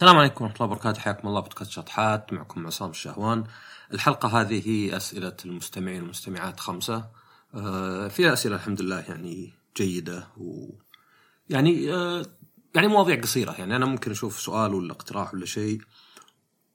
[0.00, 1.00] السلام عليكم ورحمة الله وبركاته.
[1.00, 1.40] حياكم الله.
[1.40, 2.32] بودكاست شطحات.
[2.32, 3.44] معكم عصام الشهوان.
[3.92, 7.10] الحلقة هذه هي أسئلة المستمعين والمستمعات خمسة.
[7.54, 10.70] آه، فيها أسئلة الحمد لله يعني جيدة و
[11.48, 12.26] يعني آه،
[12.74, 13.52] يعني مواضيع قصيرة.
[13.52, 15.80] يعني أنا ممكن أشوف سؤال ولا اقتراح ولا شيء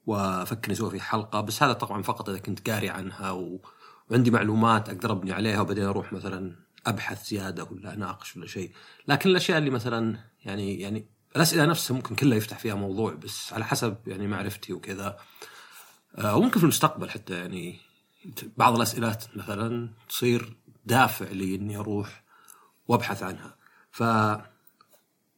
[0.06, 1.40] وأفكر أسوي فيه حلقة.
[1.40, 3.60] بس هذا طبعا فقط إذا كنت قاري عنها و...
[4.10, 6.56] وعندي معلومات أقدر أبني عليها وبعدين أروح مثلا
[6.86, 8.72] أبحث زيادة ولا أناقش ولا شيء.
[9.08, 13.64] لكن الأشياء اللي مثلا يعني يعني الأسئلة نفسها ممكن كلها يفتح فيها موضوع بس على
[13.64, 15.18] حسب يعني معرفتي وكذا.
[16.18, 17.78] آه، وممكن في المستقبل حتى يعني
[18.56, 22.24] بعض الاسئله مثلا تصير دافع لي إني أروح
[22.88, 23.56] وأبحث عنها.
[23.90, 24.02] ف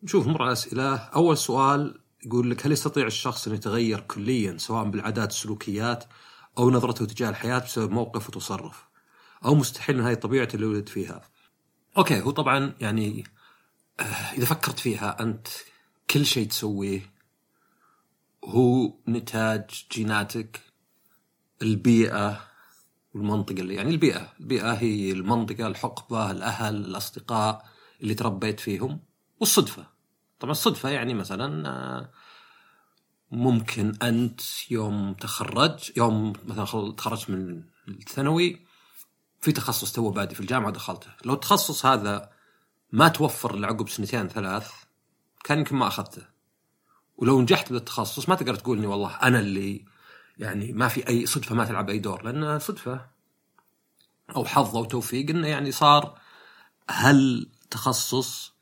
[0.02, 0.95] نشوف نمر على الأسئلة.
[0.95, 6.05] أول سؤال يقول لك هل يستطيع الشخص أن يتغير كليا سواء بالعادات السلوكيات
[6.59, 8.84] أو نظرته تجاه الحياة بسبب موقف وتصرف؟
[9.45, 11.22] أو مستحيل إن هذه طبيعته اللي ولد فيها؟
[11.98, 13.24] أوكي هو طبعا يعني
[14.00, 15.48] آه، إذا فكرت فيها أنت
[16.12, 17.12] كل شيء تسويه
[18.44, 20.60] هو نتاج جيناتك
[21.62, 22.41] البيئة
[23.14, 27.66] والمنطقة اللي يعني البيئة البيئة هي المنطقة الحقبة الأهل الأصدقاء
[28.02, 29.00] اللي تربيت فيهم
[29.41, 29.86] والصدفة.
[30.41, 32.10] طبعا الصدفة يعني مثلا آه،
[33.30, 38.66] ممكن أنت يوم تخرج يوم مثلا تخرجت من الثانوي
[39.41, 42.30] في تخصص تو بادي في الجامعة دخلته لو التخصص هذا
[42.92, 44.81] ما توفر لعقب سنتين ثلاث
[45.44, 46.22] كان يمكن ما أخذته.
[47.16, 49.84] ولو نجحت بالتخصص ما تقدر تقول إني والله أنا اللي
[50.38, 53.06] يعني ما في أي صدفة ما تلعب أي دور لأن صدفة
[54.36, 56.18] أو حظ أو توفيق إنه يعني صار
[56.90, 58.52] هل تخصص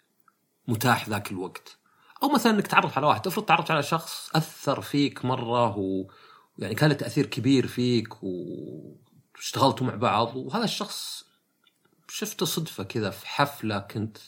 [0.68, 1.78] متاح ذاك الوقت؟
[2.22, 6.06] أو مثلا إنك تعرف على واحد افرض تعرفت على شخص أثر فيك مرة و
[6.58, 11.24] يعني كان له تأثير كبير فيك واشتغلتوا مع بعض وهذا الشخص
[12.08, 14.18] شفته صدفة كذا في حفلة كنت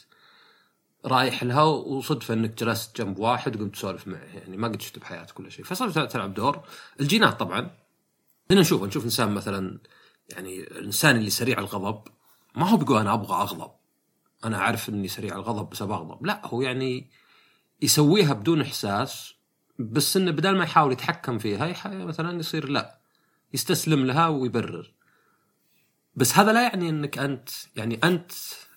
[1.05, 4.19] رايح لها وصدفة إنك جلست جنب واحد وقمت تسولف معه.
[4.19, 5.65] يعني ما قد شفته بحياتك كل شيء.
[5.65, 6.61] فصار تلعب دور.
[7.01, 7.71] الجينات طبعا.
[8.51, 9.79] هنا نشوف نشوف إنسان مثلا
[10.31, 12.03] يعني الإنسان اللي سريع الغضب.
[12.57, 13.71] ما هو بيقول أنا أبغى أغضب.
[14.45, 16.27] أنا أعرف إني سريع الغضب بس أغضب.
[16.27, 17.11] لا هو يعني
[17.83, 19.35] يسويها بدون إحساس.
[19.79, 23.01] بس إنه بدل ما يحاول يتحكم فيها مثلا يصير لا.
[23.55, 24.93] يستسلم لها ويبرر.
[26.15, 28.33] بس هذا لا يعني إنك أنت يعني أنت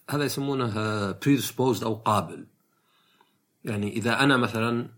[0.09, 2.47] هذا يسمونه predisposed أو قابل.
[3.65, 4.89] يعني إذا أنا مثلا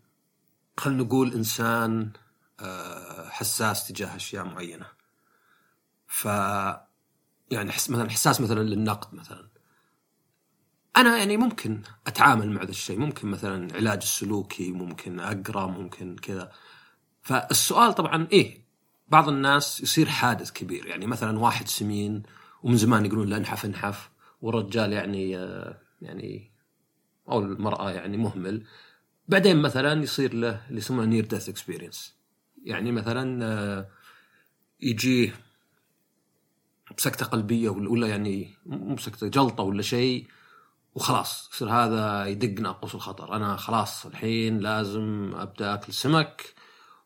[0.78, 2.12] خلينا نقول إنسان
[2.60, 4.86] آه، حساس تجاه أشياء معينة.
[6.08, 6.26] ف
[7.52, 9.48] يعني حس مثلا حساس مثلا للنقد مثلا.
[10.98, 13.00] أنا يعني ممكن أتعامل مع ذا الشيء.
[13.00, 16.52] ممكن مثلا علاج السلوكي ممكن أقرأ ممكن كذا.
[17.22, 18.66] فالسؤال طبعا إيه
[19.08, 20.86] بعض الناس يصير حادث كبير.
[20.86, 22.24] يعني مثلا واحد سمين
[22.64, 24.10] ومن زمان يقولون لا انحف انحف
[24.42, 26.52] والرجال يعني آه، يعني
[27.30, 28.64] أو المرأة يعني مهمل.
[29.28, 32.16] بعدين مثلا يصير له اللي يسمونه near death experience
[32.64, 33.88] يعني مثلا آه،
[34.82, 35.34] يجيه
[36.98, 40.28] بسكتة قلبية ولا يعني مو بسكتة جلطة ولا شيء
[40.96, 43.36] وخلاص يصير هذا يدق ناقوس الخطر.
[43.36, 46.54] أنا خلاص الحين لازم أبدأ أكل سمك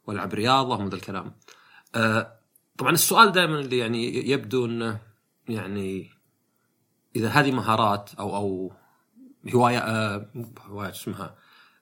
[0.07, 1.35] وألعب رياضة ومن ذا الكلام.
[1.95, 2.39] آه،
[2.77, 4.99] طبعا السؤال دائما اللي يعني يبدو إنه
[5.49, 6.09] يعني
[7.15, 8.73] إذا هذه مهارات أو أو
[9.53, 10.29] هواية آه
[10.59, 11.35] هواية اسمها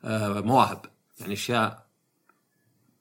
[0.04, 0.86] آه مواهب
[1.20, 1.88] يعني أشياء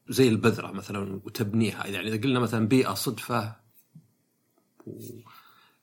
[0.09, 3.56] زي البذرة مثلا وتبنيها يعني إذا قلنا مثلا بيئة صدفة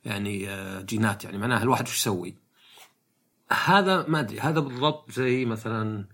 [0.05, 2.35] يعني آه جينات يعني معناها الواحد وش يسوي؟
[3.65, 6.05] هذا ما أدري هذا بالضبط زي مثلا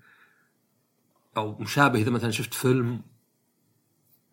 [1.37, 3.01] أو مشابه إذا مثلا شفت فيلم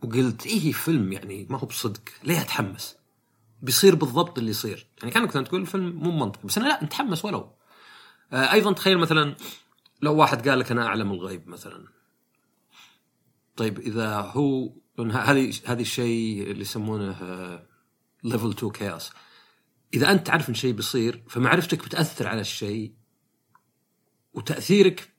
[0.02, 2.97] وقلت إيه فيلم يعني ما هو بصدق ليه أتحمس؟
[3.62, 4.86] بيصير بالضبط اللي يصير.
[5.02, 7.52] يعني كانك تقول الفيلم مو منطقي بس أنا لا نتحمس ولو.
[8.32, 9.36] آه أيضا تخيل مثلا
[10.02, 11.88] لو واحد قال لك أنا أعلم الغيب مثلا.
[13.56, 17.10] طيب إذا هو هذه هذه الشيء اللي يسمونه
[18.24, 19.10] ليفل 2 كياس
[19.94, 22.92] إذا أنت تعرف إن شيء بيصير فمعرفتك بتأثر على الشيء
[24.34, 25.12] وتأثيرك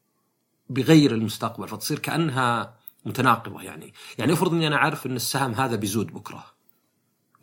[0.70, 3.94] بيغير المستقبل فتصير كأنها متناقضة يعني.
[4.18, 6.46] يعني افرض إني أنا عارف إن السهم هذا بيزود بكرة.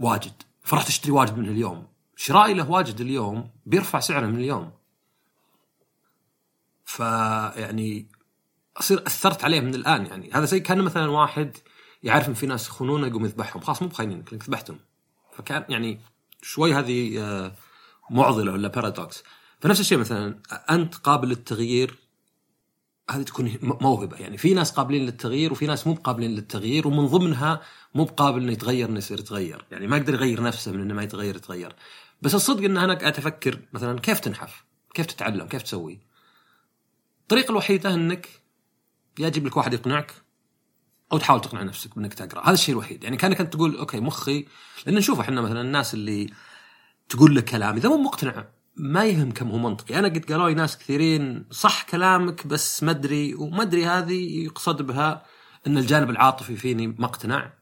[0.00, 0.42] واجد.
[0.66, 1.86] فراح تشتري واجد منه اليوم.
[2.16, 4.72] شرائي له واجد اليوم بيرفع سعره من اليوم.
[6.84, 8.08] فيعني
[8.76, 10.30] أصير أثرت عليه من الآن يعني.
[10.32, 11.56] هذا زي كان مثلا واحد
[12.02, 13.62] يعرف إن في ناس يخونونه يقوم يذبحهم.
[13.62, 14.78] خلاص مو بخاينينك لانك ذبحتهم.
[15.32, 16.00] فكان يعني
[16.42, 17.52] شوي هذه آه،
[18.10, 19.22] معضلة ولا بارادوكس
[19.60, 20.38] فنفس الشيء مثلا
[20.70, 21.98] أنت قابل للتغيير
[23.10, 24.16] هذه تكون موهبة.
[24.16, 27.60] يعني في ناس قابلين للتغيير وفي ناس مو قابلين للتغيير ومن ضمنها
[27.94, 29.64] مو بقابل إنه يتغير إنه يصير يتغير.
[29.70, 31.76] يعني ما يقدر يغير نفسه من إنه ما يتغير يتغير.
[32.22, 34.64] بس الصدق إن أنا قاعد أفكر مثلا كيف تنحف؟
[34.94, 36.00] كيف تتعلم؟ كيف تسوي؟
[37.22, 38.28] الطريقة الوحيدة إنك
[39.18, 40.14] يا أجيب لك واحد يقنعك
[41.12, 42.44] أو تحاول تقنع نفسك بإنك تقرأ.
[42.44, 43.04] هذا الشيء الوحيد.
[43.04, 44.46] يعني كأنك أنت تقول أوكي مخي.
[44.86, 46.30] لأن نشوف إحنا مثلا الناس اللي
[47.08, 50.54] تقول لك كلام إذا مو مقتنع ما يهم كم هو منطقي أنا قد قالوا لي
[50.54, 55.26] ناس كثيرين صح كلامك بس ما أدري وما أدري هذه يقصد بها
[55.66, 57.52] إن الجانب العاطفي فيني ما اقتنع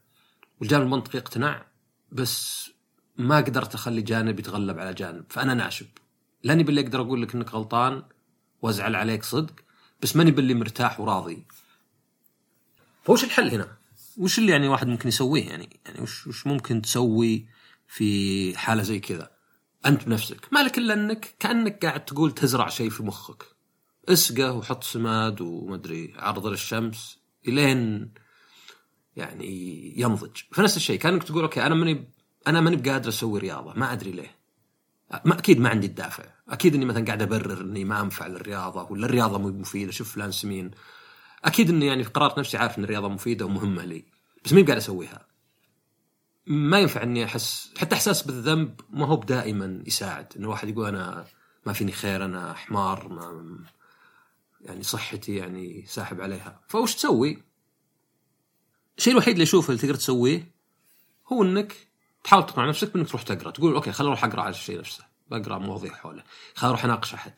[0.60, 1.66] والجانب المنطقي اقتنع
[2.12, 2.70] بس
[3.16, 5.86] ما قدرت أخلي جانب يتغلب على جانب فأنا ناشب
[6.42, 8.02] لأني باللي أقدر أقول لك إنك غلطان
[8.62, 9.54] وأزعل عليك صدق
[10.02, 11.46] بس ماني باللي مرتاح وراضي
[13.04, 13.76] فوش الحل هنا؟
[14.16, 17.46] وش اللي يعني واحد ممكن يسويه يعني يعني وش وش ممكن تسوي
[17.88, 19.33] في حالة زي كذا؟
[19.86, 20.48] أنت بنفسك.
[20.52, 23.42] ما لك إلا أنك كأنك قاعد تقول تزرع شيء في مخك.
[24.08, 28.10] اسقه وحط سماد ومدري عرض للشمس إلين
[29.16, 30.36] يعني ينضج.
[30.52, 32.08] فنفس الشيء كأنك تقول أوكي أنا ماني
[32.46, 34.36] أنا ماني بقادر أسوي رياضة ما أدري ليه.
[35.24, 36.24] ما أكيد ما عندي الدافع.
[36.48, 39.92] أكيد إني مثلا قاعد أبرر إني ما أنفع للرياضة ولا الرياضة مو مفيدة.
[39.92, 40.70] شوف فلان سمين.
[41.44, 44.04] أكيد إني يعني في قرارة نفسي عارف إن الرياضة مفيدة ومهمة لي.
[44.44, 45.26] بس مين قاعد أسويها.
[46.46, 50.32] ما ينفع إني أحس حتى إحساس بالذنب ما هو دائما يساعد.
[50.36, 51.26] إنه واحد يقول أنا
[51.66, 53.58] ما فيني خير أنا حمار ما
[54.60, 56.60] يعني صحتي يعني ساحب عليها.
[56.68, 57.42] فوش تسوي؟
[58.98, 60.54] الشيء الوحيد اللي أشوفه اللي تقدر تسويه
[61.32, 61.76] هو إنك
[62.24, 63.50] تحاول تقنع نفسك بإنك تروح تقرأ.
[63.50, 65.04] تقول أوكي خليني أروح أقرأ على الشيء نفسه.
[65.30, 66.22] بقرأ مواضيع حوله.
[66.54, 67.32] خليني أروح أناقش أحد.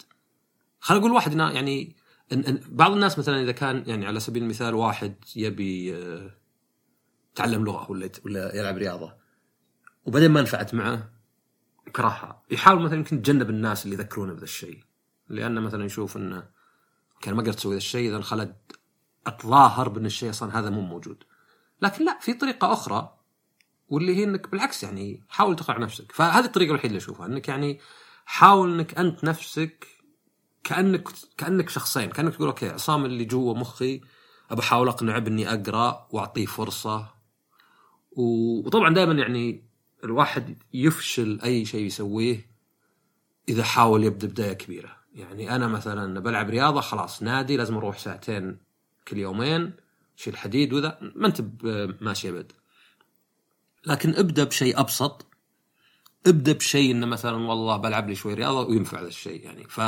[0.81, 1.97] خليني أقول واحد يعني
[2.33, 6.31] إن بعض الناس مثلا إذا كان يعني على سبيل المثال واحد يبي آه،
[7.37, 9.15] يتعلم لغة ولا ولا يلعب رياضة.
[10.05, 11.11] وبعدين ما نفعت معه
[11.97, 12.43] كرهها.
[12.51, 14.85] يحاول مثلا يمكن يتجنب الناس اللي يذكرونه بهذا الشيء.
[15.29, 16.49] لأنه مثلا يشوف إنه
[17.21, 18.57] كان ما قدرت أسوي ذا الشيء إذا خلد
[19.27, 21.25] أتظاهر بأن الشيء أصلا هذا مو موجود.
[21.83, 23.17] لكن لا في طريقة أخرى
[23.89, 26.13] واللي هي إنك بالعكس يعني حاول تقنع نفسك.
[26.13, 27.81] فهذه الطريقة الوحيدة اللي أشوفها إنك يعني
[28.27, 29.87] حاول إنك أنت نفسك
[30.65, 34.01] كأنك كأنك شخصين كأنك تقول okay عصام اللي جوا مخي
[34.51, 37.16] ابى أحاول أقنعه بأني أقرأ وأعطيه فرصة
[38.17, 39.65] وطبعا دائما يعني
[40.05, 42.51] الواحد يفشل أي شيء يسويه
[43.49, 44.97] إذا حاول يبدأ بداية كبيرة.
[45.15, 48.59] يعني أنا مثلا بلعب رياضة خلاص نادي لازم أروح ساعتين
[49.09, 49.73] كل يومين
[50.17, 51.45] شيل حديد وذا ما أنت
[52.01, 52.53] ماشي أبد.
[53.87, 55.27] لكن ابدأ بشيء أبسط.
[56.27, 59.65] ابدأ بشيء إنه مثلا والله بلعب لي شوي رياضة وينفع هذا الشيء يعني.
[59.69, 59.81] ف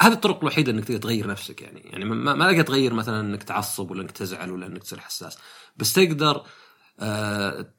[0.00, 1.80] هذه الطرق الوحيدة إنك تقدر تغير نفسك يعني.
[1.80, 5.38] يعني ما ما تقدر تغير مثلا إنك تعصب ولا إنك تزعل ولا إنك تصير حساس.
[5.76, 6.46] بس تقدر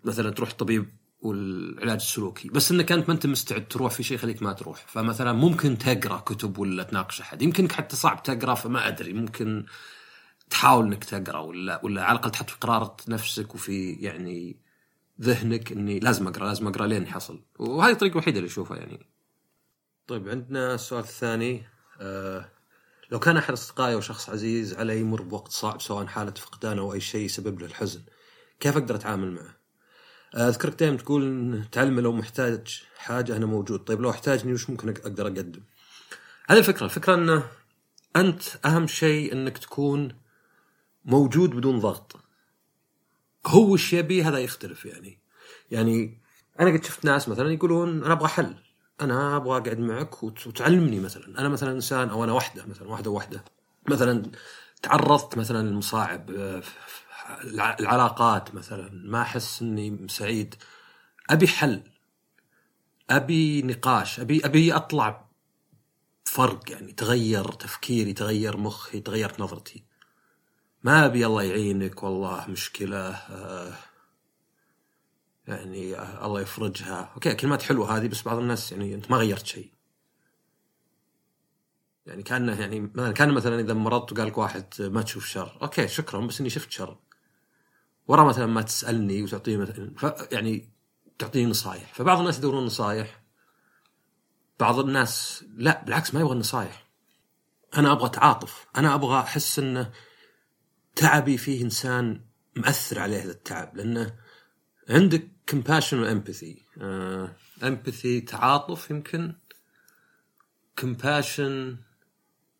[0.03, 0.89] مثلا تروح طبيب
[1.21, 2.49] والعلاج السلوكي.
[2.49, 4.85] بس إنك أنت ما أنت مستعد تروح في شيء يخليك ما تروح.
[4.87, 7.41] فمثلا ممكن تقرأ كتب ولا تناقش أحد.
[7.41, 9.13] يمكنك حتى صعب تقرأ فما أدري.
[9.13, 9.65] ممكن
[10.49, 14.57] تحاول إنك تقرأ ولا ولا على الأقل تحط في قرارة نفسك وفي يعني
[15.21, 17.41] ذهنك إني لازم أقرأ لازم أقرأ لين يحصل.
[17.59, 19.05] وهذه الطريقة الوحيدة اللي أشوفها يعني.
[20.07, 21.63] طيب عندنا السؤال الثاني
[22.01, 22.49] آه
[23.11, 26.93] لو كان أحد أصدقائي أو شخص عزيز علي يمر بوقت صعب سواء حالة فقدان أو
[26.93, 28.01] أي شيء يسبب له الحزن
[28.59, 29.55] كيف أقدر أتعامل معه؟
[30.35, 33.79] أذكرك دائما تقول تعلم لو محتاج حاجة أنا موجود.
[33.79, 35.61] طيب لو أحتاجني وش ممكن أقدر أقدم؟
[36.49, 36.85] هذه الفكرة.
[36.85, 37.43] الفكرة انه
[38.15, 40.15] أنت أهم شيء إنك تكون
[41.05, 42.15] موجود بدون ضغط.
[43.47, 45.19] هو وش يبي هذا يختلف يعني.
[45.71, 46.21] يعني
[46.59, 48.55] أنا قد شفت ناس مثلا يقولون أنا أبغى حل.
[49.01, 51.39] أنا أبغى أقعد معك وتعلمني مثلا.
[51.39, 53.43] أنا مثلا إنسان أو أنا وحدة مثلا واحدة وحده
[53.87, 54.31] مثلا
[54.81, 56.61] تعرضت مثلا للمصاعب آه،
[57.79, 60.55] العلاقات مثلا ما أحس إني سعيد.
[61.29, 61.83] أبي حل
[63.09, 65.25] أبي نقاش أبي أبي أطلع
[66.23, 69.83] فرق يعني تغير تفكيري تغير مخي تغيرت نظرتي.
[70.83, 73.73] ما أبي الله يعينك والله مشكلة آه
[75.47, 77.11] يعني آه الله يفرجها.
[77.15, 79.71] okay كلمات حلوة هذه بس بعض الناس يعني أنت ما غيرت شيء.
[82.05, 85.57] يعني كأنه يعني كان مثلا إذا مرضت وقال لك واحد ما تشوف شر.
[85.61, 86.97] okay شكرا بس إني شفت شر.
[88.07, 89.91] ورا مثلا ما تسألني وتعطيني مثلا
[90.31, 90.69] يعني
[91.19, 91.93] تعطيني نصايح.
[91.93, 93.23] فبعض الناس يدورون نصايح.
[94.59, 96.87] بعض الناس لا بالعكس ما يبغى النصايح.
[97.77, 98.65] أنا أبغى تعاطف.
[98.77, 99.91] أنا أبغى أحس انه
[100.95, 103.77] تعبي فيه إنسان مأثر عليه هذا التعب.
[103.77, 104.15] لأنه
[104.89, 106.65] عندك compassion و empathy
[107.63, 109.35] empathy تعاطف يمكن
[110.75, 111.77] compassion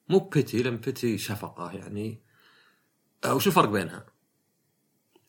[0.10, 2.24] مو pity ال empathy شفقة يعني.
[3.26, 4.15] وش الفرق بينها؟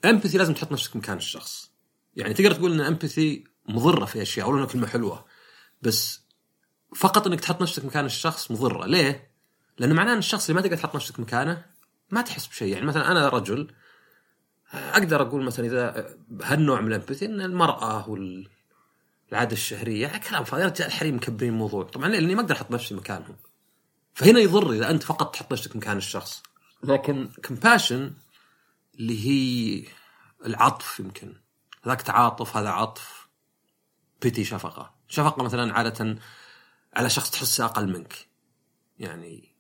[0.05, 1.71] empathy لازم تحط نفسك مكان الشخص.
[2.17, 5.25] يعني تقدر تقول إن empathy مضرة في أشياء أو إنها كلمة حلوة.
[5.83, 6.23] بس
[6.97, 8.87] فقط إنك تحط نفسك مكان الشخص مضرة.
[8.87, 9.31] ليه؟
[9.79, 11.65] لأنه معناه إن الشخص اللي ما تقدر تحط نفسك مكانه
[12.11, 12.73] ما تحس بشيء.
[12.73, 13.73] يعني مثلا أنا رجل
[14.73, 20.07] أقدر أقول مثلا إذا هالنوع من ال empathy إن المرأة والعادة الشهرية.
[20.07, 21.85] كلام فاضي رجال الحريم مكبرين الموضوع.
[21.85, 23.37] طبعا لأني ما أقدر أحط نفسي مكانهم.
[24.15, 26.43] فهنا يضر إذا أنت فقط تحط نفسك مكان الشخص.
[26.83, 28.13] لكن compassion
[28.99, 29.85] اللي هي
[30.47, 31.35] العطف يمكن.
[31.85, 33.29] هذاك تعاطف هذا عطف.
[34.23, 34.95] pity شفقة.
[35.09, 36.17] شفقة مثلا عادة
[36.95, 38.27] على شخص تحسه أقل منك.
[38.99, 39.57] يعني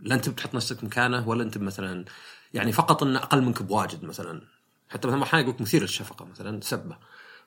[0.00, 2.04] لا انت بتحط نفسك مكانه ولا أنت مثلا
[2.54, 4.42] يعني فقط انه أقل منك بواجد مثلا.
[4.88, 6.98] حتى مثلا أحيانا يقول مثير للشفقة مثلا سبه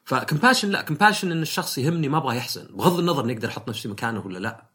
[0.03, 2.67] فكمباشن لا كمباشن إن الشخص يهمني ما أبغى يحزن.
[2.75, 4.69] بغض النظر إني أقدر أحط نفسي مكانه ولا لا.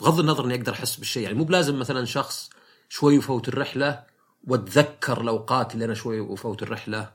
[0.00, 1.22] بغض النظر إني أقدر أحس بالشيء.
[1.22, 2.50] يعني مو بلازم مثلا شخص
[2.88, 7.12] شوي يفوت الرحلة واتذكر الأوقات اللي أنا شوي وفوت الرحلة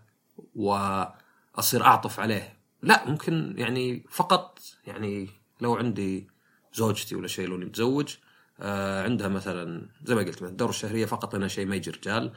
[0.56, 2.58] وأصير أعطف عليه.
[2.82, 5.30] لا ممكن يعني فقط يعني
[5.62, 6.28] لو عندي
[6.74, 8.16] زوجتي ولا شيء لو متزوج
[8.60, 12.34] آه عندها مثلا زي ما قلت الدورة الشهرية فقط أنا شيء ما يجي رجال.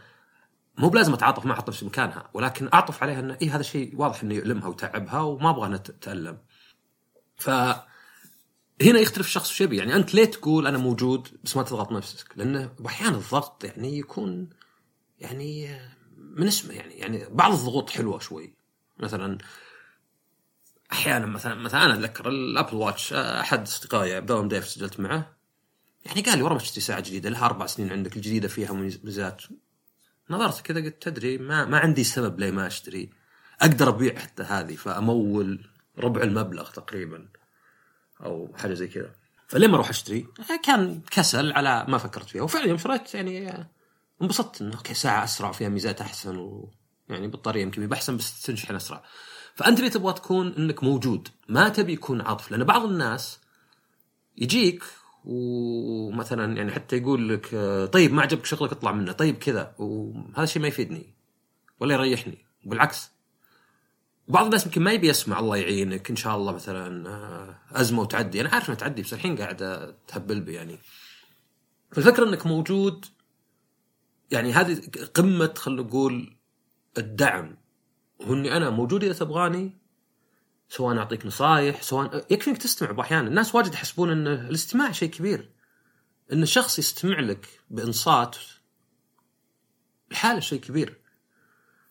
[0.78, 4.34] مو بلازم أتعاطف أحط نفسي مكانها ولكن أعطف عليها إنه اي هذا شيء واضح إنه
[4.34, 6.38] يؤلمها وتعبها وما أبغى انها تتألم.
[7.36, 7.50] ف
[8.82, 9.76] هنا يختلف الشخص وش يبي.
[9.76, 14.50] يعني أنت ليه تقول أنا موجود بس ما تضغط نفسك؟ لأنه أحيانا الضغط يعني يكون
[15.18, 15.78] يعني
[16.16, 18.54] من اسمه يعني يعني بعض الضغوط حلوة شوي.
[18.98, 19.38] مثلا
[20.92, 25.36] أحيانا مثلا مثلا أنا أتذكر ال Apple Watch أحد أصدقائي عبد الله ديف سجلت معه.
[26.04, 29.42] يعني قال لي ورا ما تشتري ساعه جديدة لها أربع سنين عندك الجديدة فيها ميزات
[30.30, 33.10] نظرت كذا قلت تدري ما ما عندي سبب ليه ما أشتري.
[33.60, 35.66] أقدر أبيع حتى هذه فأمول
[35.98, 37.28] ربع المبلغ تقريبا
[38.20, 39.14] أو حاجة زي كذا.
[39.48, 40.26] فلما أروح أشتري؟
[40.64, 42.42] كان كسل على ما فكرت فيها.
[42.42, 43.66] وفعلا يوم شريت يعني
[44.22, 46.70] انبسطت إنه okay ساعة أسرع وفيها ميزات أحسن و
[47.08, 49.02] يعني بطارية يمكن يبقى احسن بس تنشحن اسرع
[49.54, 53.38] فأنت اللي تبغى تكون إنك موجود ما تبي يكون عطف لأن بعض الناس
[54.36, 54.84] يجيك
[55.24, 57.48] ومثلا يعني حتى يقول لك
[57.92, 61.14] طيب ما عجبك شغلك اطلع منه طيب كذا وهذا الشيء ما يفيدني
[61.80, 62.38] ولا يريحني.
[62.64, 63.10] بالعكس
[64.28, 68.40] بعض الناس يمكن ما يبي يسمع الله يعينك إن شاء الله مثلا آه، أزمة وتعدي.
[68.40, 70.78] أنا عارف إنها تعدي بس الحين قاعدة تهبل بي يعني.
[71.92, 73.06] فالفكرة إنك موجود
[74.34, 74.80] يعني هذه
[75.14, 76.36] قمة خلينا نقول
[76.98, 77.56] الدعم.
[78.22, 79.78] هو اني أنا موجود إذا تبغاني
[80.68, 82.90] سواء أعطيك نصايح سواء يكفي إنك تستمع.
[82.90, 85.50] باحيان الناس واجد يحسبون إن الاستماع شيء كبير.
[86.32, 88.36] إن الشخص يستمع لك بإنصات
[90.10, 91.00] الحالة شيء كبير.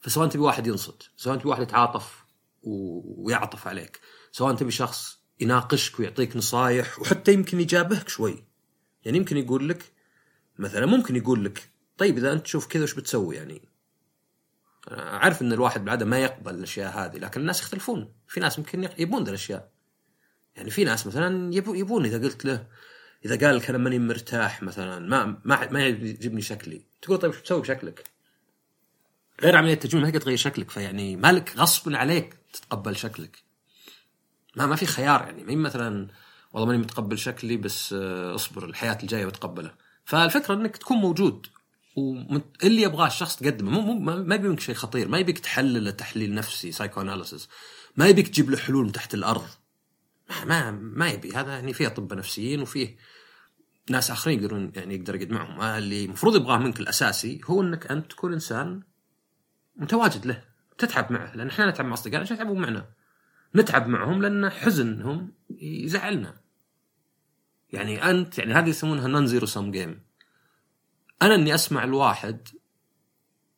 [0.01, 2.25] فسواء تبي واحد ينصت سواء تبي واحد يتعاطف
[2.63, 3.99] ويعطف عليك
[4.31, 8.43] سواء تبي شخص يناقشك ويعطيك نصايح وحتى يمكن يجابهك شوي.
[9.05, 9.93] يعني يمكن يقول لك
[10.59, 11.72] مثلا ممكن يقول لك
[12.03, 13.61] طيب إذا أنت تشوف كذا وش بتسوي يعني؟
[14.91, 18.13] أعرف إن الواحد بعده ما يقبل الأشياء هذه لكن الناس يختلفون.
[18.27, 19.71] في ناس ممكن يبون ذا الأشياء.
[20.55, 22.67] يعني في ناس مثلا يبون إذا قلت له
[23.25, 27.39] إذا قال لك أنا ماني مرتاح مثلا ما ما ما يعجبني شكلي تقول طيب شو
[27.41, 28.03] تسوي بشكلك؟
[29.41, 33.43] غير عملية التجميل ما تقدر تغير شكلك فيعني مالك غصب عليك تتقبل شكلك.
[34.55, 36.07] ما ما في خيار يعني ما مثلا
[36.53, 39.73] والله ماني متقبل شكلي بس آه، أصبر الحياة الجاية بتقبله.
[40.05, 41.47] فالفكرة إنك تكون موجود.
[41.95, 43.71] واللي يبغاه الشخص تقدمه.
[43.71, 45.07] مو مو ما يبي منك شيء خطير.
[45.07, 47.49] ما يبيك تحلله تحليل نفسي psychoanalysis
[47.97, 49.47] ما يبيك تجيب له حلول من تحت الأرض.
[50.29, 51.31] ما ما, ما يبي.
[51.31, 52.97] هذا يعني فيه أطباء نفسيين وفيه
[53.89, 58.11] ناس آخرين يقدرون يعني يقدر يقعد معهم اللي المفروض يبغاه منك الأساسي هو إنك أنت
[58.11, 58.83] تكون إنسان
[59.75, 60.43] متواجد له.
[60.77, 61.35] تتعب معه.
[61.35, 62.85] لأن إحنا نتعب مع أصدقائنا عشان يتعبون معنا.
[63.55, 66.43] نتعب معهم لأن حزنهم يزعلنا.
[67.73, 69.99] يعني أنت يعني هذه يسمونها non zero sum game
[71.21, 72.47] أنا إني أسمع الواحد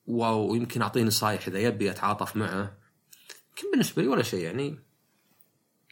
[0.08, 2.78] ويمكن اعطيه نصايح إذا يبي اتعاطف معه
[3.50, 4.80] يمكن بالنسبة لي ولا شيء يعني.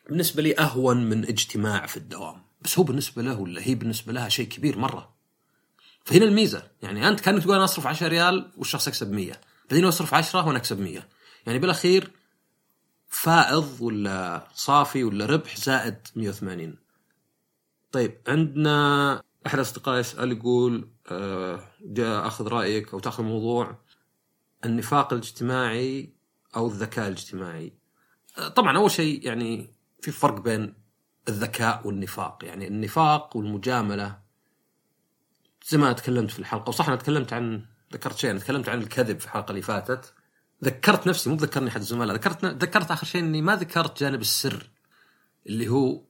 [0.09, 2.43] بالنسبة لي أهون من اجتماع في الدوام.
[2.61, 5.15] بس هو بالنسبة له ولا هي بالنسبة لها شيء كبير مرة.
[6.05, 6.71] فهنا الميزة.
[6.81, 9.33] يعني أنت كأنك تقول أنا أصرف 10 ريال والشخص يكسب 100
[9.69, 11.07] بعدين أصرف 10 وأنا أكسب 100
[11.47, 12.11] يعني بالأخير
[13.09, 16.75] فائض ولا صافي ولا ربح زائد 180
[17.91, 20.89] طيب عندنا أحد الاصدقاء يسأل يقول
[21.81, 23.77] جاء أخذ رأيك أو تأخذ موضوع
[24.65, 26.13] النفاق الاجتماعي
[26.55, 27.73] أو الذكاء الاجتماعي.
[28.37, 30.73] آه، طبعا أول شيء يعني في فرق بين
[31.29, 32.45] الذكاء والنفاق.
[32.45, 34.19] يعني النفاق والمجاملة
[35.65, 39.19] زي ما تكلمت في الحلقة وصح أنا تكلمت عن ذكرت شيء أنا تكلمت عن الكذب
[39.19, 40.13] في الحلقة اللي فاتت.
[40.63, 44.69] ذكرت نفسي مو ذكرني أحد الزملاء ذكرت ذكرت آخر شيء إني ما ذكرت جانب السر
[45.47, 46.01] اللي هو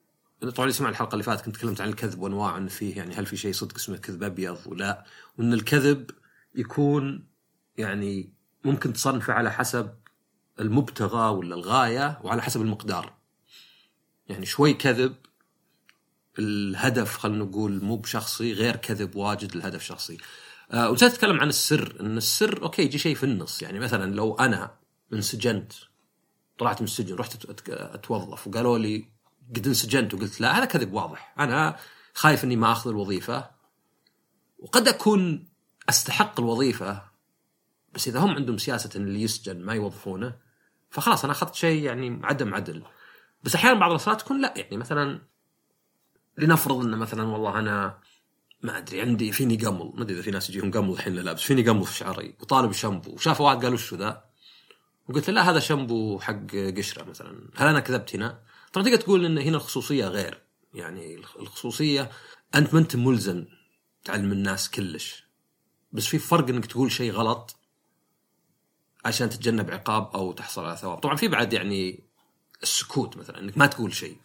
[0.51, 3.25] طبعا اللي سمع الحلقة اللي فاتت كنت تكلمت عن الكذب وانواعه ان فيه يعني هل
[3.25, 5.05] في شيء صدق اسمه كذب أبيض ولا
[5.38, 6.12] وإن الكذب
[6.55, 7.27] يكون
[7.77, 8.33] يعني
[8.63, 9.95] ممكن تصنفه على حسب
[10.59, 13.13] المبتغى ولا الغاية وعلى حسب المقدار.
[14.27, 15.15] يعني شوي كذب
[16.39, 20.17] الهدف خلينا نقول مو بشخصي غير كذب واجد الهدف شخصي.
[20.71, 23.62] أه ونسيت اتكلم عن السر إن السر okay يجي شيء في النص.
[23.62, 24.75] يعني مثلا لو أنا
[25.13, 25.73] انسجنت
[26.57, 29.12] طلعت من السجن رحت أتوظف وقالوا لي
[29.55, 31.33] قد انسجنت وقلت لا هذا كذب واضح.
[31.39, 31.77] أنا
[32.13, 33.50] خايف إني ما أخذ الوظيفة.
[34.60, 35.48] وقد أكون
[35.89, 37.03] أستحق الوظيفة
[37.93, 40.36] بس إذا هم عندهم سياسة ان اللي يسجن ما يوظفونه
[40.89, 42.83] فخلاص أنا أخذت شيء يعني عدم عدل.
[43.43, 45.22] بس أحيانا بعض الرسالات تكون لا يعني مثلا
[46.38, 48.00] لنفرض انه مثلا والله أنا
[48.62, 49.91] ما أدري عندي فيني قمل.
[49.95, 52.72] ما أدري إذا في ناس يجيهم قمل الحين لا بس فيني قمل في شعري وطالب
[52.72, 53.12] شامبو.
[53.12, 54.24] وشاف واحد قال وش ذا؟
[55.10, 57.50] وقلت له لا هذا شامبو حق قشرة مثلا.
[57.55, 58.39] هل أنا كذبت هنا؟
[58.73, 60.41] طبعا تقدر تقول إن هنا الخصوصية غير.
[60.73, 62.11] يعني الخصوصية
[62.55, 63.45] أنت ما أنت ملزم
[64.03, 65.23] تعلم الناس كلش.
[65.91, 67.55] بس في فرق إنك تقول شيء غلط
[69.05, 70.97] عشان تتجنب عقاب أو تحصل على ثواب.
[70.97, 72.03] طبعا في بعد يعني
[72.63, 74.17] السكوت مثلا إنك ما تقول شيء.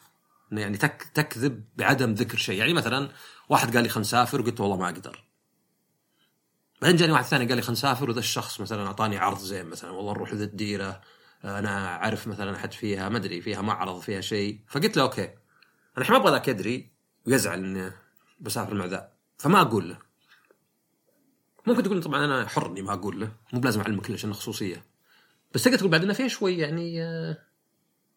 [0.53, 2.59] يعني تك تكذب بعدم ذكر شيء.
[2.59, 3.11] يعني مثلا
[3.49, 5.25] واحد قال لي خلينا نسافر وقلت والله ما أقدر.
[6.83, 9.91] بعدين جاني واحد ثاني قال لي خلينا نسافر وذا الشخص مثلا أعطاني عرض زين مثلا
[9.91, 11.01] والله نروح لذا الديرة.
[11.45, 14.61] أنا أعرف مثلا أحد فيها ما أدري فيها معرض فيها شيء.
[14.69, 15.25] فقلت له أوكي.
[15.25, 15.33] أنا
[15.99, 16.91] الحين ما أبغى ذاك يدري
[17.27, 17.93] ويزعل إني
[18.41, 19.13] بسافر مع ذا.
[19.39, 19.99] فما أقول له.
[21.67, 23.33] ممكن تقول طبعا أنا حر اني ما أقول له.
[23.53, 24.85] مو بلازم اعلمك كلش إنه خصوصية.
[25.55, 27.39] بس تقدر تقول بعد إنه فيها شوي يعني آه،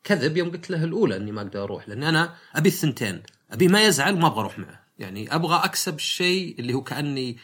[0.04, 1.90] كذب يوم قلت له الأولى إني ما أقدر أروح.
[1.90, 3.24] لاني أنا أبي الثنتين.
[3.52, 4.84] أبي ما يزعل وما أبغى أروح معه.
[5.00, 7.38] يعني أبغى أكسب الشيء اللي هو كأني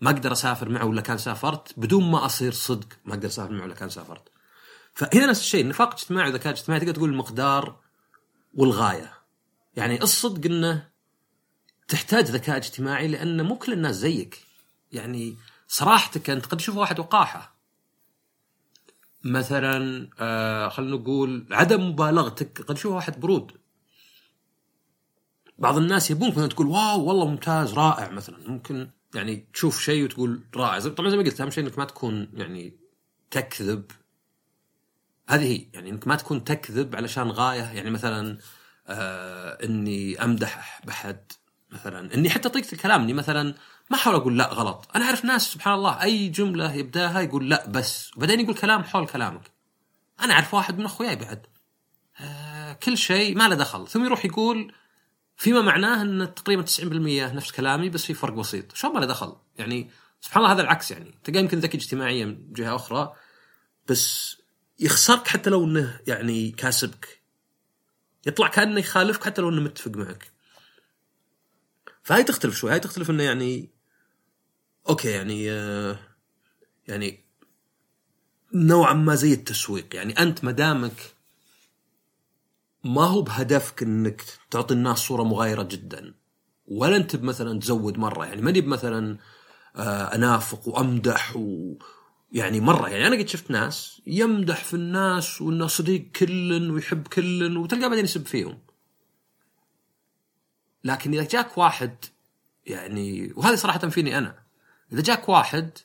[0.00, 3.64] ما أقدر أسافر معه ولا كان سافرت بدون ما أصير صدق ما أقدر أسافر معه
[3.64, 4.28] ولا كان سافرت.
[4.98, 7.80] فهنا نفس الشيء النفاق الاجتماعي والذكاء الاجتماعي تقدر تقول المقدار
[8.54, 9.12] والغاية.
[9.76, 10.88] يعني الصدق إنه
[11.88, 14.44] تحتاج ذكاء اجتماعي لأن مو كل الناس زيك.
[14.92, 15.36] يعني
[15.68, 17.56] صراحتك أنت قد تشوف واحد وقاحة.
[19.24, 23.52] مثلا آه خلينا نقول عدم مبالغتك قد تشوف واحد برود.
[25.58, 28.38] بعض الناس يبونك مثلا تقول واو والله ممتاز رائع مثلا.
[28.48, 30.78] ممكن يعني تشوف شيء وتقول رائع.
[30.80, 32.76] طبعا زي ما قلت أهم شيء إنك ما تكون يعني
[33.30, 33.84] تكذب.
[35.28, 35.66] هذه هي.
[35.74, 37.62] يعني انك ما تكون تكذب علشان غاية.
[37.62, 38.38] يعني مثلا
[38.86, 41.32] آه إني أمدح بحد
[41.70, 43.02] مثلا إني حتى طريقه الكلام.
[43.02, 43.54] إني مثلا
[43.90, 44.88] ما أحاول أقول لا غلط.
[44.96, 48.10] أنا أعرف ناس سبحان الله أي جملة يبداها يقول لا بس.
[48.16, 49.50] وبعدين يقول كلام حول كلامك.
[50.20, 51.46] أنا أعرف واحد من أخوياي بعد.
[52.20, 53.88] آه كل شيء ما له دخل.
[53.88, 54.72] ثم يروح يقول
[55.36, 56.82] فيما معناه إن تقريبا 90%
[57.34, 58.74] نفس كلامي بس في فرق بسيط.
[58.74, 61.14] شو ما له دخل؟ يعني سبحان الله هذا العكس يعني.
[61.24, 63.12] تلقى يمكن ذكي اجتماعيا من جهة أخرى
[63.88, 64.36] بس
[64.80, 67.18] يخسرك حتى لو إنه يعني كاسبك
[68.26, 70.32] يطلع كأنه يخالفك حتى لو إنه متفق معك.
[72.02, 72.72] فهاي تختلف شوي.
[72.72, 73.70] هاي تختلف إنه يعني
[74.88, 75.44] أوكي يعني
[76.88, 77.24] يعني
[78.54, 79.94] نوعا ما زي التسويق.
[79.94, 81.14] يعني أنت مدامك
[82.84, 86.14] ما هو بهدفك إنك تعطي الناس صورة مغايرة جدا.
[86.66, 88.26] ولا أنت مثلا تزود مرة.
[88.26, 89.18] يعني ماني مثلا
[89.76, 91.74] آه أنافق وأمدح و
[92.32, 97.56] يعني مرة يعني أنا قد شفت ناس يمدح في الناس وإنه صديق كل ويحب كل
[97.56, 98.58] وتلقاه بعدين يسب فيهم.
[100.84, 101.96] لكن إذا جاك واحد
[102.66, 104.38] يعني وهذه صراحة فيني أنا
[104.92, 105.78] إذا جاك واحد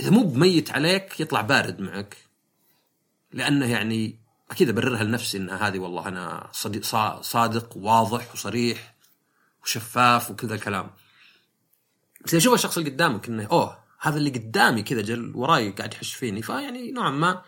[0.00, 2.16] إذا مو بميت عليك يطلع بارد معك.
[3.32, 4.18] لأنه يعني
[4.50, 6.84] أكيد أبررها لنفسي ان هذه والله أنا صديق
[7.22, 8.94] صادق وواضح وصريح
[9.62, 10.90] وشفاف وكذا الكلام.
[12.24, 16.14] بس أشوف الشخص اللي قدامك إنه أوه هذا اللي قدامي كذا جل وراي قاعد يحش
[16.14, 16.42] فيني.
[16.42, 17.42] فيعني نوعا ما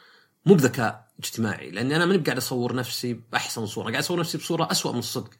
[0.46, 4.68] مو بذكاء اجتماعي لأني أنا ماني قاعد أصور نفسي بأحسن صورة قاعد أصور نفسي بصورة
[4.70, 5.30] أسوأ من الصدق.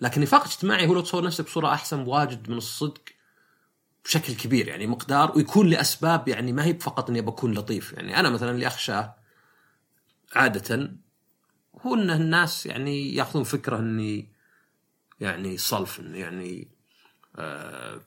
[0.00, 3.02] لكن نفاق اجتماعي هو لو تصور نفسك بصورة أحسن بواجد من الصدق
[4.04, 7.92] بشكل كبير يعني مقدار ويكون لأسباب يعني ما هي فقط إني بكون لطيف.
[7.92, 9.14] يعني أنا مثلا اللي اخشاه
[10.34, 10.92] عادة
[11.80, 14.28] هو إن الناس يعني يأخذون فكرة إني
[15.20, 16.68] يعني صلف يعني
[17.36, 18.00] آه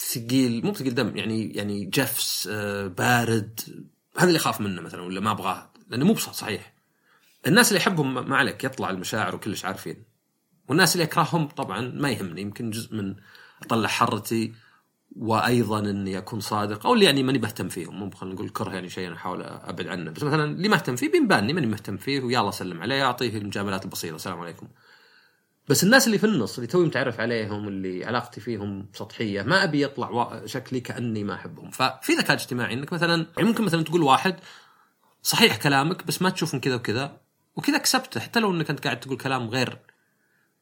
[0.00, 3.60] ثقيل مو ثقيل دم يعني يعني جفس آه بارد.
[4.16, 6.74] هذا اللي اخاف منه مثلا ولا ما أبغاه لأنه مو صحيح.
[7.46, 10.04] الناس اللي يحبهم ما عليك يطلع المشاعر وكلش عارفين.
[10.68, 13.14] والناس اللي اكرههم طبعا ما يهمني يمكن جزء من
[13.62, 14.52] أطلع حرتي
[15.16, 17.98] وأيضا إني أكون صادق أو اللي يعني ماني مهتم فيهم.
[17.98, 20.10] مو خلينا نقول الكره يعني شيء أنا أحاول أبعد عنه.
[20.10, 24.16] بس مثلا اللي مهتم فيه بينباني ماني مهتم فيه ويلا سلم عليه اعطيه المجاملات البسيطة.
[24.16, 24.68] السلام عليكم.
[25.68, 29.82] بس الناس اللي في النص اللي توي متعرف عليهم اللي علاقتي فيهم سطحية ما أبي
[29.82, 31.70] يطلع شكلي كأني ما أحبهم.
[31.70, 34.36] ففي ذكاء اجتماعي إنك مثلا يعني ممكن مثلا تقول واحد
[35.22, 37.20] صحيح كلامك بس ما تشوف كذا وكذا.
[37.56, 39.78] وكذا كسبته حتى لو إنك أنت قاعد تقول كلام غير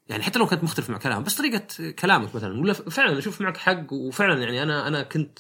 [0.09, 2.61] يعني حتى لو كنت مختلف مع كلام بس طريقة كلامك مثلا.
[2.61, 5.39] ولا فعلا أشوف معك حق وفعلا يعني أنا أنا كنت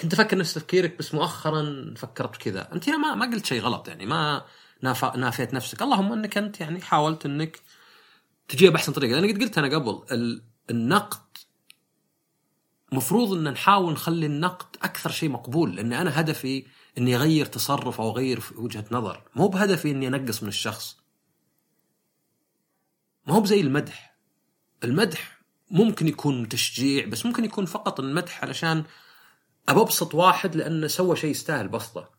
[0.00, 2.68] كنت أفكر نفس تفكيرك بس مؤخرا فكرت كذا.
[2.72, 4.44] أنت هنا ما ما قلت شيء غلط يعني ما
[5.16, 5.82] نافيت نفسك.
[5.82, 7.60] اللهم إنك أنت يعني حاولت إنك
[8.48, 9.18] تجيها بأحسن طريقة.
[9.18, 10.02] أنا قد قلت أنا قبل
[10.70, 11.20] النقد
[12.92, 15.76] مفروض إن نحاول نخلي النقد أكثر شيء مقبول.
[15.76, 16.66] لأن أنا هدفي
[16.98, 19.22] إني أغير تصرف أو أغير وجهة نظر.
[19.36, 20.96] مو بهدفي إني أنقص من الشخص.
[23.26, 24.16] ما هو بزي المدح.
[24.84, 28.84] المدح ممكن يكون تشجيع بس ممكن يكون فقط المدح علشان
[29.68, 32.10] أبسط واحد لأنه سوى شيء يستاهل بسطة.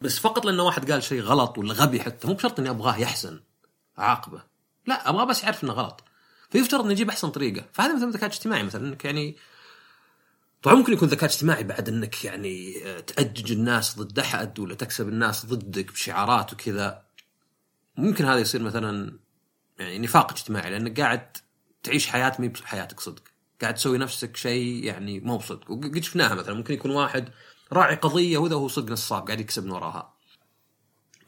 [0.00, 3.40] بس فقط لأنه واحد قال شيء غلط ولا غبي حتى مو بشرط إني أبغاه يحسن
[3.98, 4.42] اعاقبه
[4.86, 6.04] لا ابغاه بس يعرف إنه غلط.
[6.50, 7.64] فيفترض اني أجيب أحسن طريقة.
[7.72, 9.36] فهذا مثلا ذكاء اجتماعي مثلا إنك يعني
[10.62, 15.08] طبعا ممكن يكون ذكاء اجتماعي بعد إنك يعني آه، تأجج الناس ضد أحد ولا تكسب
[15.08, 17.02] الناس ضدك بشعارات وكذا.
[17.96, 19.18] ممكن هذا يصير مثلا
[19.78, 21.36] يعني نفاق اجتماعي لأنك قاعد
[21.82, 23.22] تعيش حياة ما بحياتك صدق.
[23.62, 25.70] قاعد تسوي نفسك شيء يعني مو بصدق.
[25.70, 27.28] وقد شفناها مثلا ممكن يكون واحد
[27.72, 30.16] راعي قضية وذا هو صدق نصاب قاعد يكسب من وراها.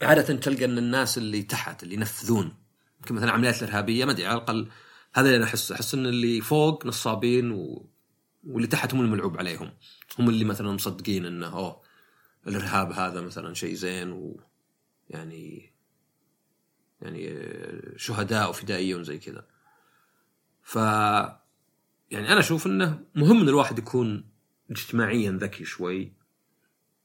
[0.02, 2.67] عادة تلقى إن الناس اللي تحت اللي ينفذون
[3.00, 4.68] يمكن مثلا عمليات الارهابيه ما أدري على الأقل
[5.14, 5.74] هذا اللي أنا أحسه.
[5.74, 7.90] أحس إن اللي فوق نصابين و...
[8.44, 9.72] واللي تحت هم الملعوب عليهم.
[10.18, 11.82] هم اللي مثلا مصدقين إنه أوه
[12.46, 14.40] الإرهاب هذا مثلا شيء زين و
[15.10, 15.72] يعني
[17.02, 17.42] يعني
[17.96, 19.46] شهداء وفدائيون زي كذا.
[20.62, 20.76] ف
[22.10, 24.24] يعني أنا أشوف إنه مهم إن الواحد يكون
[24.70, 26.12] اجتماعيا ذكي شوي.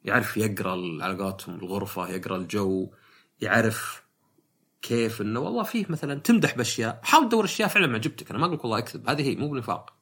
[0.03, 2.93] يعرف يقرأ على قولتهم الغرفة يقرأ الجو
[3.41, 4.02] يعرف
[4.83, 6.99] كيف إنه والله فيه مثلا تمدح بأشياء.
[7.03, 9.09] حاول تدور أشياء فعلا معجبتك أنا ما أقول والله أكذب.
[9.09, 9.93] هذه هي مو بنفاق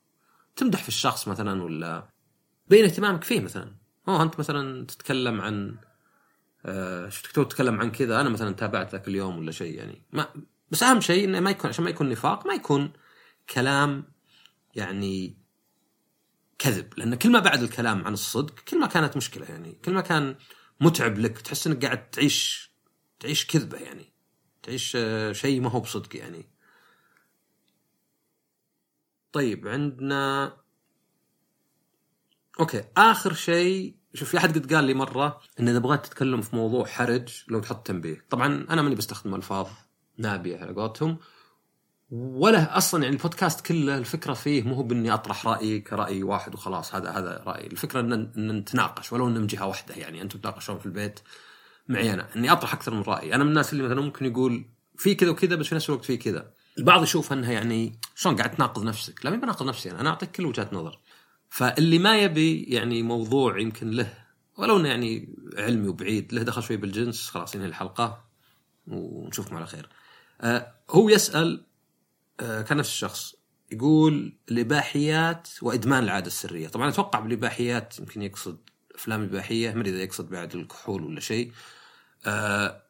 [0.56, 2.10] تمدح في الشخص مثلا ولا
[2.68, 3.76] بين اهتمامك فيه مثلا.
[4.10, 5.78] هو أنت مثلا تتكلم عن
[6.66, 10.04] آه شفتك تتكلم عن كذا أنا مثلا تابعت ذاك اليوم ولا شيء يعني.
[10.12, 10.28] ما
[10.72, 12.94] بس أهم شيء إنه ما يكون عشان ما يكون نفاق ما يكون
[13.50, 14.04] كلام
[14.76, 15.38] يعني
[16.60, 16.94] كذب.
[16.98, 19.80] لأن كل ما بعد الكلام عن الصدق كل ما كانت مشكلة يعني.
[19.86, 20.36] كل ما كان
[20.80, 22.72] متعب لك تحس إنك قاعد تعيش
[23.20, 24.11] تعيش كذبة يعني.
[24.64, 26.50] تعيش آه، شيء ما هو بصدق يعني.
[29.34, 30.54] طيب عندنا
[32.60, 36.56] أوكي آخر شيء شوف في أحد قد قال لي مرة إن إذا بغيت تتكلم في
[36.56, 38.26] موضوع حرج لو تحط تنبيه.
[38.30, 39.68] طبعا أنا ماني بستخدم ألفاظ
[40.18, 41.18] نابية على قولتهم
[42.12, 47.12] ولا أصلا يعني البودكاست كله الفكرة فيه مو بإني أطرح رأيي كرأي واحد وخلاص هذا
[47.12, 51.20] هذا رأيي، الفكرة إن نتناقش ولو إن من جهة واحدة يعني أنتم تناقشون في البيت
[51.92, 54.66] معي أنا إني أطرح أكثر من راي، أنا من الناس اللي مثلا ممكن يقول
[54.98, 56.52] في كذا وكذا بس في نفس الوقت في كذا.
[56.78, 60.32] البعض يشوف أنها يعني شلون قاعد تناقض نفسك؟ لا ما بناقض نفسي أنا, أنا أعطيك
[60.32, 61.00] كل وجهات نظر.
[61.50, 64.14] فاللي ما يبي يعني موضوع يمكن له
[64.58, 68.24] ولو إنه يعني علمي وبعيد له دخل شوي بالجنس خلاص ينهي الحلقة
[68.88, 69.90] ونشوفكم على خير.
[70.42, 71.66] آه هو يسأل
[72.40, 73.36] آه كان نفس الشخص
[73.72, 78.58] يقول الإباحيات وإدمان العادة السرية، طبعا أتوقع بالإباحيات يمكن يقصد
[78.96, 81.52] أفلام إباحية ما إذا يقصد بعد الكحول ولا شيء.
[82.26, 82.82] آه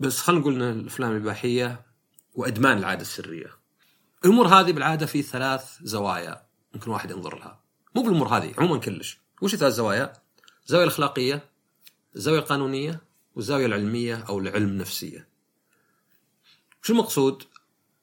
[0.00, 1.86] بس خلينا نقول إن الأفلام الإباحية
[2.34, 3.50] وأدمان العادة السرية.
[4.24, 7.60] الأمور هذه بالعادة في ثلاث زوايا ممكن واحد ينظر لها.
[7.94, 9.20] مو بالأمور هذه عموما كلش.
[9.42, 10.12] وش ثلاث زوايا؟
[10.66, 11.48] الزاوية الأخلاقية،
[12.16, 13.00] الزاوية القانونية،
[13.34, 15.28] والزاوية العلمية أو العلم نفسية.
[16.82, 17.42] شو المقصود؟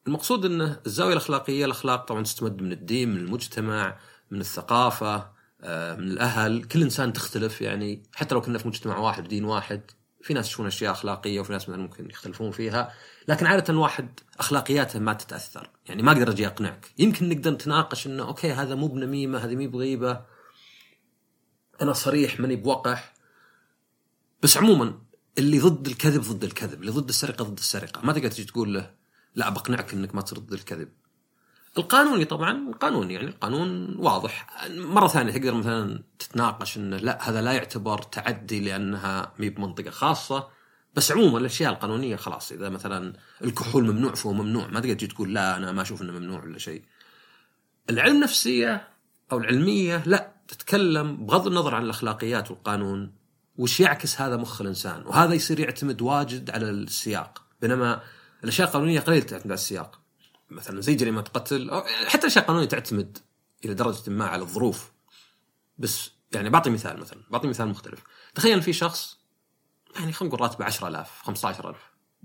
[0.07, 3.97] المقصود انه الزاوية الأخلاقية الأخلاق طبعا تستمد من الدين من المجتمع
[4.31, 9.25] من الثقافة آه، من الأهل كل إنسان تختلف يعني حتى لو كنا في مجتمع واحد
[9.25, 9.91] ودين واحد
[10.23, 12.93] في ناس يشوفون أشياء أخلاقية وفي ناس مثلا ممكن يختلفون فيها
[13.27, 15.69] لكن عادة واحد أخلاقياته ما تتأثر.
[15.85, 16.91] يعني ما أقدر أجي أقنعك.
[16.97, 20.21] يمكن نقدر نتناقش إنه أوكي هذا مو بنميمة هذه مي بغيبة.
[21.81, 23.13] أنا صريح ماني بوقح.
[24.43, 24.99] بس عموما
[25.37, 28.01] اللي ضد الكذب ضد الكذب اللي ضد السرقة ضد السرقة.
[28.05, 28.93] ما تقدر تجي تقول له
[29.35, 30.89] لا بقنعك إنك ما ترد الكذب.
[31.77, 34.67] القانوني طبعا القانون يعني القانون واضح.
[34.69, 40.47] مرة ثانية تقدر مثلا تتناقش انه لا هذا لا يعتبر تعدي لأنها مي بمنطقة خاصة.
[40.95, 44.67] بس عموما الأشياء القانونية خلاص إذا مثلا الكحول ممنوع فهو ممنوع.
[44.67, 46.83] ما تقدر تجي تقول لا أنا ما أشوف إنه ممنوع ولا شيء.
[47.89, 48.87] العلم نفسية
[49.31, 53.13] أو العلمية لا تتكلم بغض النظر عن الأخلاقيات والقانون
[53.57, 55.03] وش يعكس هذا مخ الإنسان.
[55.05, 57.43] وهذا يصير يعتمد واجد على السياق.
[57.61, 58.01] بينما
[58.43, 60.02] الأشياء القانونية قليل تعتمد على السياق.
[60.53, 63.17] مثلا زي جريمة قتل أو حتى الاشياء القانونيه تعتمد
[63.65, 64.91] إلى درجة ما على الظروف.
[65.77, 68.03] بس يعني بعطي مثال مثلا بعطي مثال مختلف.
[68.35, 69.17] تخيل في شخص
[69.95, 71.77] يعني خلينا نقول راتبه 10000 15000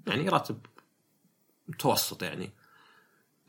[0.07, 0.67] يعني راتب
[1.69, 2.53] متوسط يعني.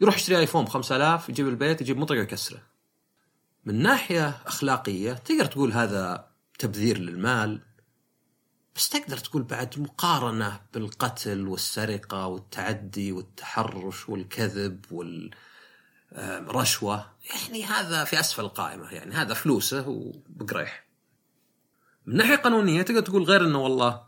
[0.02, 2.62] يروح يشتري آيفون ب 5000 يجيب البيت يجيب مطرقه ويكسره.
[3.65, 7.62] من ناحية أخلاقية تقدر تقول هذا تبذير للمال
[8.80, 14.86] بس تقدر تقول بعد مقارنة بالقتل والسرقة والتعدي والتحرش والكذب
[16.12, 20.86] والرشوة يعني هذا في أسفل القائمة يعني هذا فلوسه وبقريح.
[22.06, 24.04] من ناحية قانونية تقدر تقول غير أنه والله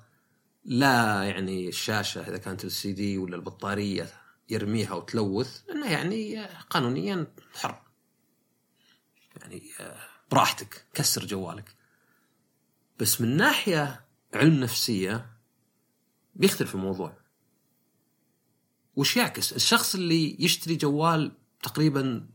[0.66, 4.10] لا يعني الشاشة إذا كانت السي دي ولا البطارية
[4.50, 7.82] يرميها وتلوث إنه يعني قانونيا حر.
[9.42, 9.64] يعني
[10.32, 11.76] براحتك كسر جوالك.
[13.00, 15.32] بس من ناحية علم نفسية
[16.36, 17.18] بيختلف الموضوع.
[18.96, 21.32] وش يعكس؟ الشخص اللي يشتري جوال
[21.64, 22.28] تقريبا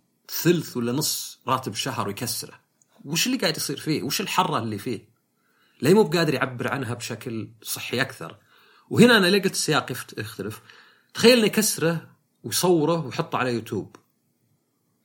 [0.43, 2.61] ثلث ولا نص راتب شهر ويكسره
[3.05, 5.09] وش اللي قاعد يصير فيه؟ وش الحرة اللي فيه؟
[5.83, 8.37] ليه مو بقادر يعبر عنها بشكل صحي أكثر؟
[8.91, 10.63] وهنا أنا ليه قلت السياق يختلف؟
[11.15, 12.11] تخيل إنه يكسره
[12.45, 13.97] ويصوره ويحطه على يوتيوب.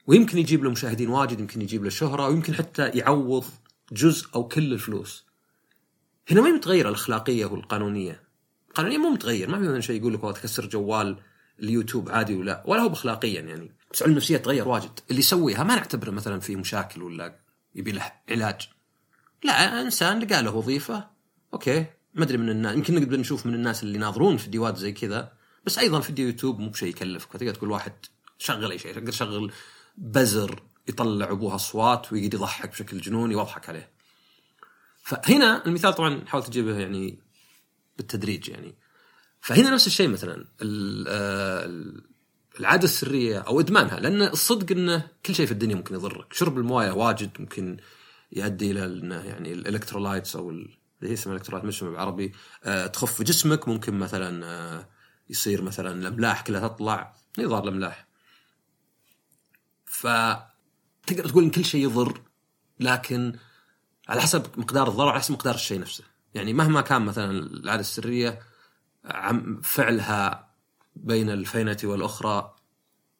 [0.07, 3.45] ويمكن يجيب له مشاهدين واجد يمكن يجيب له شهرة ويمكن حتى يعوض
[3.91, 5.25] جزء أو كل الفلوس.
[6.29, 8.23] هنا ما هي متغيره الأخلاقية والقانونية.
[8.69, 9.49] القانونية مو متغير.
[9.49, 11.17] ما في مثلا شيء يقول لك والله تكسر جوال
[11.59, 12.63] اليوتيوب عادي ولا.
[12.65, 13.71] ولا هو اخلاقيا يعني.
[13.93, 14.99] بس علم النفسية تغير واجد.
[15.09, 17.39] اللي يسويها ما نعتبره مثلا في مشاكل ولا
[17.75, 18.69] يبي له علاج.
[19.43, 21.07] لا إنسان لقى له وظيفة.
[21.53, 21.85] okay.
[22.13, 22.75] ما أدري من الناس.
[22.75, 25.33] يمكن نقدر نشوف من الناس اللي يناظرون فيديوهات زي كذا.
[25.65, 27.31] بس أيضا فيديو يوتيوب مو بشيء يكلفك.
[27.31, 27.93] فتقدر تقول واحد
[28.37, 28.93] شغل أي شيء.
[28.93, 29.51] تقدر تشغل
[29.97, 33.90] بزر يطلع ابوها أصوات ويقعد يضحك بشكل جنوني وأضحك عليه.
[35.01, 37.19] فهنا المثال طبعا حاولت اجيبه يعني
[37.97, 38.75] بالتدريج يعني.
[39.41, 40.45] فهنا نفس الشيء مثلا
[41.07, 41.83] آه،
[42.59, 46.33] العادة السرية أو إدمانها لأن الصدق إنه كل شيء في الدنيا ممكن يضرك.
[46.33, 47.77] شرب الموية واجد ممكن
[48.31, 52.31] يؤدي إلى إنه يعني ال electrolytes أو ال- اللي هي اسمها electrolyte مش بالعربي.
[52.63, 54.87] آه، تخف في جسمك ممكن مثلا آه،
[55.29, 57.13] يصير مثلا الاملاح كلها تطلع.
[57.37, 58.07] يظهر الاملاح
[59.85, 60.07] ف
[61.07, 62.21] تقدر تقول إن كل شيء يضر
[62.79, 63.35] لكن
[64.11, 66.03] على حسب مقدار الضرر على حسب مقدار الشيء نفسه.
[66.33, 68.39] يعني مهما كان مثلا العادة السرية
[69.05, 70.51] عم فعلها
[70.95, 72.55] بين الفينة والأخرى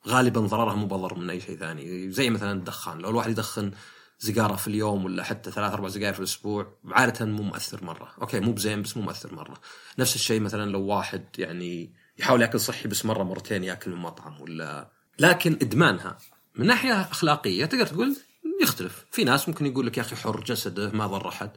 [0.08, 2.12] غالبا ضررها مو بضر من أي شيء ثاني.
[2.12, 3.72] زي مثلا الدخان لو الواحد يدخن
[4.18, 8.12] سيجارة في اليوم ولا حتى ثلاث أربع سجاير في الأسبوع عادة مو مؤثر مرة.
[8.22, 9.62] أوكي مو بزين بس مو مؤثر مرة.
[10.00, 14.42] نفس الشيء مثلا لو واحد يعني يحاول يأكل صحي بس مرة مرتين يأكل من مطعم
[14.42, 16.18] ولا لكن إدمانها
[16.56, 18.16] من ناحية أخلاقية تقدر تقول
[18.62, 19.06] يختلف.
[19.12, 21.52] في ناس ممكن يقول لك يا أخي حر جسده ما ضر أحد.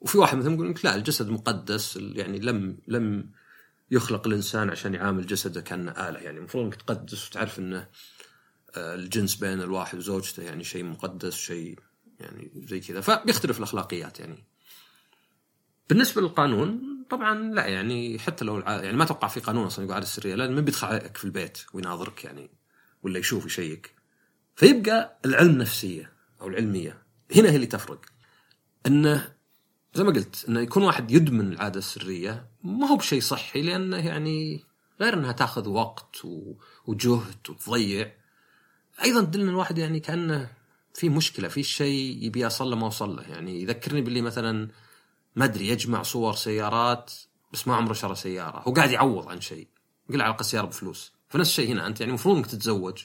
[0.00, 3.30] وفي واحد مثلا يقول لك لا الجسد مقدس يعني لم لم
[3.90, 6.20] يخلق الإنسان عشان يعامل جسده كأنه آلة.
[6.20, 7.88] يعني المفروض إنك تقدس وتعرف إنه
[8.76, 11.78] آه، الجنس بين الواحد وزوجته يعني شيء مقدس شيء
[12.20, 13.00] يعني زي كذا.
[13.00, 14.44] فبيختلف الأخلاقيات يعني.
[15.88, 18.58] بالنسبة للقانون طبعا لا يعني حتى لو.
[18.58, 21.58] يعني ما أتوقع في قانون أصلا يقول عاده السرية لأن من بيدخل عليك في البيت
[21.72, 22.50] ويناظرك يعني
[23.02, 23.97] ولا يشوف يشيك
[24.58, 27.02] فيبقى العلم النفسيه أو العلمية.
[27.36, 28.00] هنا هي اللي تفرق.
[28.86, 29.34] إنه
[29.94, 34.64] زي ما قلت إنه يكون واحد يدمن العادة السرية ما هو بشيء صحي لأنه يعني
[35.00, 36.16] غير إنها تأخذ وقت
[36.86, 38.12] وجهد وتضيع.
[39.04, 40.50] أيضا تدل إن الواحد يعني كأنه
[40.94, 43.22] في مشكلة في شيء يبي يوصل له ما وصل له.
[43.22, 44.68] يعني يذكرني باللي مثلا
[45.36, 47.12] ما أدري يجمع صور سيارات
[47.52, 49.68] بس ما عمره شرى سيارة هو قاعد يعوض عن شيء.
[50.08, 51.12] يقول على السياره بفلوس.
[51.28, 53.04] فنفس الشيء هنا أنت يعني المفروض إنك تتزوج.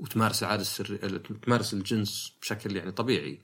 [0.00, 0.96] وتمارس العادة السريه
[1.42, 3.40] تمارس الجنس بشكل يعني طبيعي.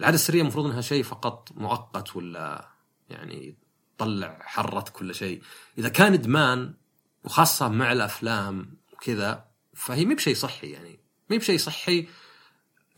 [0.00, 2.68] العادة السرية المفروض إنها شيء فقط مؤقت ولا
[3.10, 3.56] يعني
[3.98, 5.42] طلع حرة كل شيء.
[5.78, 6.74] إذا كان إدمان
[7.24, 10.98] وخاصة مع الأفلام وكذا فهي مي بشيء صحي يعني.
[11.30, 12.08] مي بشيء صحي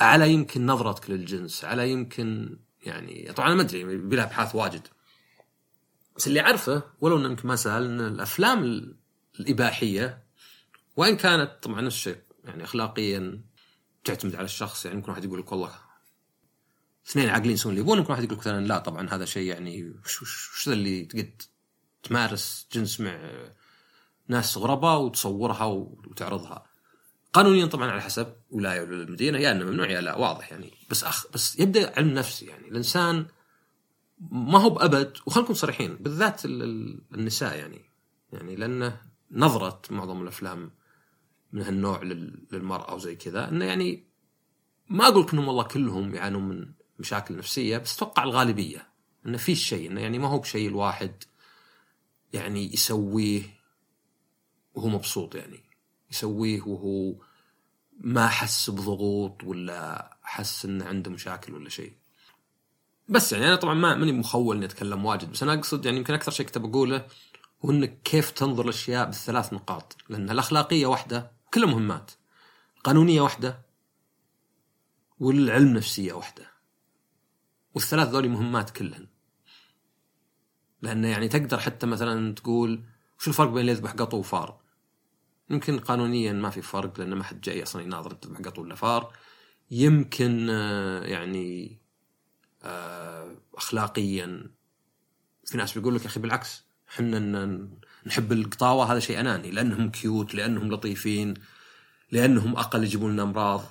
[0.00, 4.88] على يمكن نظرتك للجنس على يمكن يعني طبعا أنا ما أدري يبي لها أبحاث واجد.
[6.16, 8.96] بس اللي أعرفه ولو يمكن ما سال ان الأفلام ال-
[9.40, 10.24] الإباحية
[10.96, 12.16] وإن كانت طبعا نفس الشيء.
[12.44, 13.40] يعني اخلاقيا
[14.04, 15.72] تعتمد على الشخص يعني ممكن واحد يقول لك والله
[17.08, 19.94] اثنين عاقلين يسوون اللي يبون ممكن واحد يقول لك مثلا لا طبعا هذا شيء يعني
[20.06, 21.42] وش ذا اللي تقد
[22.02, 23.30] تمارس جنس مع
[24.28, 26.64] ناس غرباء وتصورها وتعرضها؟
[27.32, 30.72] قانونيا طبعا على حسب ولاية ولا المدينة يا إنه ممنوع يا لا واضح يعني.
[30.90, 32.68] بس أخ بس يبدأ علم نفسي يعني.
[32.68, 33.26] الإنسان
[34.30, 37.84] ما هو بأبد وخلينا نكون صريحين بالذات ال- ال- النساء يعني.
[38.32, 40.70] يعني لأنه نظرة معظم الأفلام
[41.54, 44.04] من هالنوع لل- للمرأة وزي كذا إنه يعني
[44.88, 48.88] ما أقول إنهم والله كلهم يعانون من مشاكل نفسية بس أتوقع الغالبية
[49.26, 51.24] إنه في شيء إنه يعني ما هو بشيء الواحد
[52.32, 53.42] يعني يسويه
[54.74, 55.60] وهو مبسوط يعني.
[56.10, 57.14] يسويه وهو
[58.00, 61.92] ما حس بضغوط ولا حس إنه عنده مشاكل ولا شيء.
[63.08, 66.14] بس يعني أنا طبعا ما ماني مخول إني أتكلم واجد بس أنا أقصد يعني يمكن
[66.14, 67.06] أكثر شيء كنت بقوله
[67.64, 72.10] هو إنك كيف تنظر الأشياء بالثلاث نقاط لأن الأخلاقية واحدة كلها مهمات.
[72.76, 73.62] القانونيه واحدة
[75.18, 76.50] والعلم نفسية واحدة.
[77.74, 79.06] والثلاث ذولي مهمات كلهن.
[80.82, 82.84] لأنه يعني تقدر حتى مثلا تقول
[83.18, 84.60] وش الفرق بين اللي يذبح قطو وفار؟
[85.50, 89.12] يمكن قانونيا ما في فرق لأن ما حد جاي أصلا يناظر تذبح قطو ولا فار.
[89.70, 91.78] يمكن آه، يعني
[92.62, 94.50] آه، اخلاقيا.
[95.44, 97.68] في ناس بيقول لك يا أخي بالعكس إحنا
[98.06, 101.34] نحب القطاوة هذا شيء أناني لأنهم كيوت لأنهم لطيفين
[102.10, 103.64] لأنهم أقل يجيبون لنا أمراض.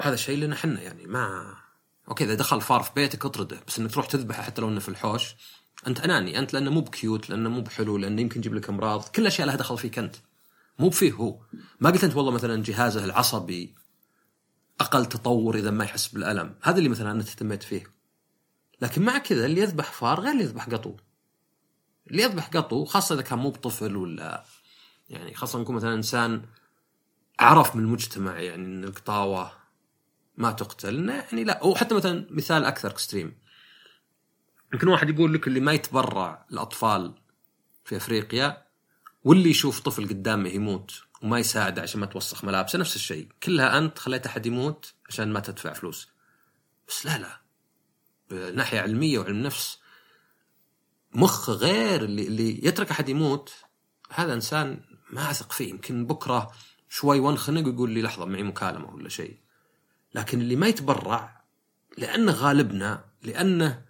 [0.00, 1.54] وهذا شيء لنا إحنا يعني ما
[2.08, 4.88] okay إذا دخل فار في بيتك اطرده بس إنك تروح تذبحه حتى لو إنه في
[4.88, 5.34] الحوش
[5.86, 9.04] أنت أناني أنت لأنه مو بكيوت لأنه مو بحلو لأنه يمكن يجيب لك أمراض.
[9.04, 10.16] كل الأشياء لها دخل فيك أنت.
[10.78, 11.40] مو بفيه هو.
[11.80, 13.74] ما قلت أنت والله مثلا جهازه العصبي
[14.80, 16.54] أقل تطور إذا ما يحس بالألم.
[16.62, 17.84] هذا اللي مثلا أنا اهتميت فيه.
[18.80, 20.96] لكن مع كذا اللي يذبح فار غير اللي يذبح قطو.
[22.10, 24.44] اللي يذبح قطو خاصة إذا كان مو بطفل ولا
[25.08, 26.42] يعني خاصة نكون مثلا إنسان
[27.40, 29.52] عرف من المجتمع يعني إن القطاوة
[30.36, 33.38] ما تقتل يعني لا أو حتى مثلا مثال أكثر إكستريم.
[34.72, 37.14] يمكن واحد يقول لك اللي ما يتبرع الأطفال
[37.84, 38.66] في أفريقيا
[39.24, 43.28] واللي يشوف طفل قدامه يموت وما يساعده عشان ما توسخ ملابسه نفس الشيء.
[43.42, 46.08] كلها أنت خليت أحد يموت عشان ما تدفع فلوس.
[46.88, 47.42] بس لا لا.
[48.50, 49.81] ناحية علمية وعلم نفس
[51.14, 53.52] مخ غير اللي اللي يترك أحد يموت
[54.10, 55.70] هذا إنسان ما أثق فيه.
[55.70, 56.52] يمكن بكرة
[56.88, 59.36] شوي وانخنق ويقول لي لحظة معي مكالمة ولا شيء.
[60.14, 61.42] لكن اللي ما يتبرع
[61.98, 63.82] لأنه غالبنا لأنه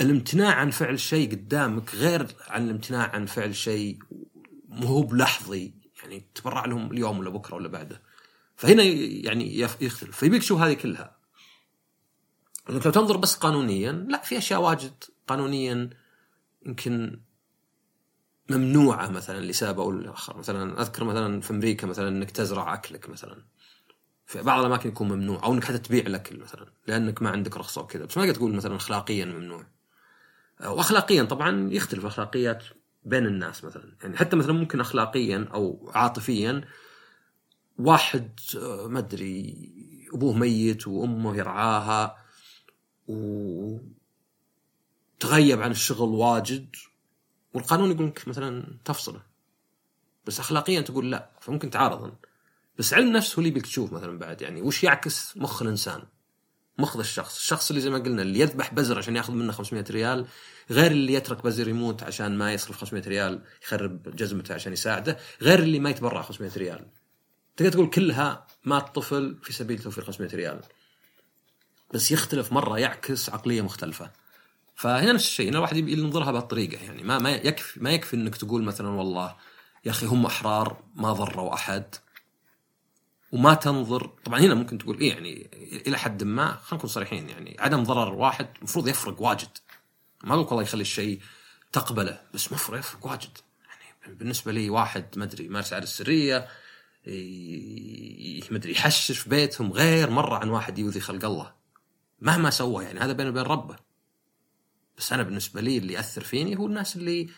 [0.00, 3.98] الامتناع عن فعل شيء قدامك غير عن الامتناع عن فعل شيء
[4.68, 5.74] مو بلحظي.
[6.02, 8.02] يعني تبرع لهم اليوم ولا بكرة ولا بعده.
[8.56, 10.16] فهنا يعني يختلف.
[10.16, 11.18] فيبيك شو هذه كلها؟
[12.68, 15.90] لو تنظر بس قانونيا لا في أشياء واجد قانونيا
[16.66, 17.20] يمكن
[18.50, 20.38] ممنوعة مثلا لسبب أو لآخر.
[20.38, 23.44] مثلا أذكر مثلا في أمريكا مثلا إنك تزرع أكلك مثلا.
[24.26, 27.80] في بعض الأماكن يكون ممنوع أو إنك حتى تبيع الاكل مثلا لأنك ما عندك رخصة
[27.80, 28.04] وكذا.
[28.04, 29.66] بس ما تقدر تقول مثلا اخلاقيا ممنوع.
[30.64, 32.64] واخلاقيا طبعا يختلف أخلاقيات
[33.04, 33.96] بين الناس مثلا.
[34.02, 36.64] يعني حتى مثلا ممكن اخلاقيا أو عاطفيا
[37.78, 38.40] واحد
[38.86, 39.56] ما أدري
[40.14, 42.16] أبوه ميت وأمه يرعاها
[43.08, 43.78] و
[45.20, 46.76] تغيب عن الشغل واجد
[47.54, 49.22] والقانون يقول لك مثلا تفصله.
[50.26, 52.12] بس اخلاقيا تقول لا فممكن تعارضا
[52.78, 56.02] بس علم نفس هو اللي يبيك تشوف مثلا بعد يعني وش يعكس مخ الإنسان
[56.78, 57.36] مخ الشخص.
[57.36, 60.26] الشخص اللي زي ما قلنا اللي يذبح بزر عشان يأخذ منه 500 ريال
[60.70, 65.58] غير اللي يترك بزر يموت عشان ما يصرف 500 ريال يخرب جزمته عشان يساعده غير
[65.58, 66.86] اللي ما يتبرع 500 ريال.
[67.56, 70.60] تقدر تقول كلها مات طفل في سبيل توفير 500 ريال.
[71.94, 74.10] بس يختلف مرة يعكس عقلية مختلفة.
[74.78, 76.84] فهنا نفس الشيء ان الواحد يبي ينظرها بهالطريقة.
[76.84, 79.36] يعني ما ما يكفي ما يكفي إنك تقول مثلا والله
[79.84, 81.94] يا أخي هم أحرار ما ضروا أحد.
[83.32, 84.06] وما تنظر.
[84.24, 85.50] طبعا هنا ممكن تقول إيه يعني
[85.86, 89.58] إلى حد ما خلينا نكون صريحين يعني عدم ضرر واحد المفروض يفرق واجد.
[90.24, 91.20] ما أقول والله يخلي الشيء
[91.72, 93.38] تقبله بس مفروض يفرق واجد.
[93.68, 96.38] يعني بالنسبة لي واحد ما أدري يمارس عاده السرية
[98.50, 101.52] ما أدري يحشش في بيتهم غير مرة عن واحد يؤذي خلق الله.
[102.20, 103.87] مهما سوى يعني هذا بينه وبين ربه.
[104.98, 107.28] بس أنا بالنسبة لي اللي يأثر فيني هو الناس اللي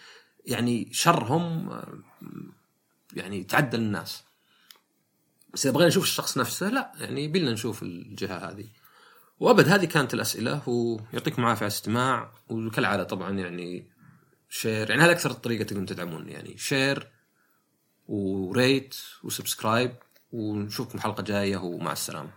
[0.46, 1.70] يعني شرهم
[3.16, 4.22] يعني تعدى الناس.
[5.54, 8.68] بس إذا بغينا نشوف الشخص نفسه لا يعني يبينا نشوف الجهة هذه.
[9.40, 12.32] وأبد هذه كانت الأسئلة ويعطيكم العافية على الاستماع.
[12.48, 13.90] وكالعادة طبعا يعني
[14.48, 17.08] share يعني هذا أكثر طريقة تقدرون تدعموني يعني share
[18.08, 19.94] و rate و subscribe
[20.32, 22.30] ونشوفكم حلقة جاية ومع السلامة.